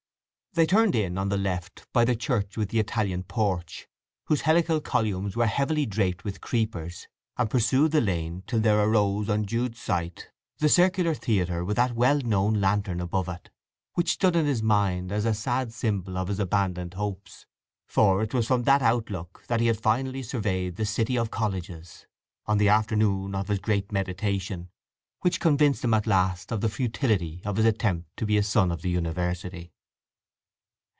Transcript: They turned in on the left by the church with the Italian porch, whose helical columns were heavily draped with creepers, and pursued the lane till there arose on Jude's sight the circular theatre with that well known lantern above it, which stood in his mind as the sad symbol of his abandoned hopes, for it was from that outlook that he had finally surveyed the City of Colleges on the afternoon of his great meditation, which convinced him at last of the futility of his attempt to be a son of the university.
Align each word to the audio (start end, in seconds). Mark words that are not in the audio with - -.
They 0.53 0.65
turned 0.65 0.95
in 0.95 1.17
on 1.17 1.29
the 1.29 1.37
left 1.37 1.87
by 1.93 2.03
the 2.03 2.13
church 2.13 2.57
with 2.57 2.71
the 2.71 2.79
Italian 2.81 3.23
porch, 3.23 3.87
whose 4.25 4.41
helical 4.41 4.81
columns 4.81 5.33
were 5.37 5.45
heavily 5.47 5.85
draped 5.85 6.25
with 6.25 6.41
creepers, 6.41 7.07
and 7.37 7.49
pursued 7.49 7.91
the 7.93 8.01
lane 8.01 8.43
till 8.47 8.59
there 8.59 8.77
arose 8.83 9.29
on 9.29 9.45
Jude's 9.45 9.79
sight 9.79 10.29
the 10.57 10.67
circular 10.67 11.13
theatre 11.13 11.63
with 11.63 11.77
that 11.77 11.95
well 11.95 12.17
known 12.19 12.55
lantern 12.59 12.99
above 12.99 13.29
it, 13.29 13.49
which 13.93 14.11
stood 14.11 14.35
in 14.35 14.45
his 14.45 14.61
mind 14.61 15.09
as 15.09 15.23
the 15.23 15.33
sad 15.33 15.71
symbol 15.71 16.17
of 16.17 16.27
his 16.27 16.37
abandoned 16.41 16.95
hopes, 16.95 17.45
for 17.87 18.21
it 18.21 18.33
was 18.33 18.45
from 18.45 18.63
that 18.63 18.81
outlook 18.81 19.45
that 19.47 19.61
he 19.61 19.67
had 19.67 19.79
finally 19.79 20.21
surveyed 20.21 20.75
the 20.75 20.85
City 20.85 21.17
of 21.17 21.31
Colleges 21.31 22.07
on 22.45 22.57
the 22.57 22.67
afternoon 22.67 23.35
of 23.35 23.47
his 23.47 23.59
great 23.59 23.89
meditation, 23.93 24.67
which 25.21 25.39
convinced 25.39 25.81
him 25.85 25.93
at 25.93 26.05
last 26.05 26.51
of 26.51 26.59
the 26.59 26.67
futility 26.67 27.41
of 27.45 27.55
his 27.55 27.65
attempt 27.65 28.09
to 28.17 28.25
be 28.25 28.35
a 28.37 28.43
son 28.43 28.69
of 28.69 28.81
the 28.81 28.89
university. 28.89 29.71